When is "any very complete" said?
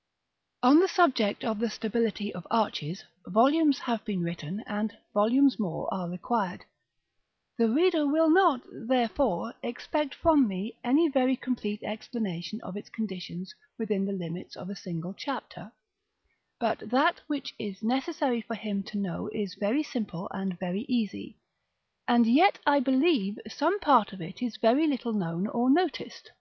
10.82-11.82